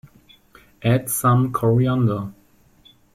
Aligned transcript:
Add 0.81 1.09
some 1.11 1.51
coriander. 1.53 2.33